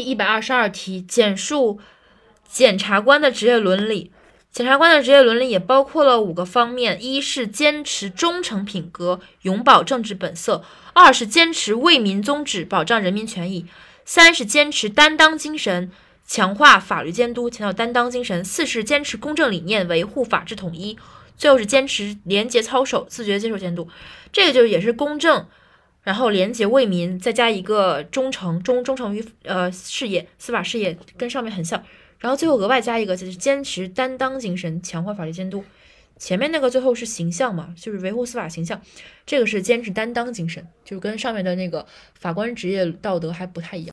[0.00, 1.78] 第一百二十二题，简述
[2.48, 4.10] 检察官的职业伦理。
[4.50, 10.62] 检察官的职业伦理也包括了五个方面：一是坚持忠诚品格，永葆政治本色；
[10.94, 13.66] 二是坚持为民宗旨，保障人民权益；
[14.06, 15.90] 三是坚持担当精神，
[16.26, 20.96] 强化法律监督，强调担当精神；四是坚持公正理念，维护法治统一；
[21.36, 23.86] 最后是坚持廉洁操守，自觉接受监督。
[24.32, 25.46] 这个就也是公正，
[26.02, 31.82] 然后廉洁为民，再加一个忠诚，忠忠诚于呃事业，司法事业跟上面很像。
[32.18, 35.64] 然后最后额外加一个，就是坚持担当精神，强化法律监督。
[36.18, 38.78] 前面那个最后是形象嘛，就是维护司法形象，
[39.24, 43.88] 这个是坚持担当精神，就是跟上面的那个法官职业道德还不太一样。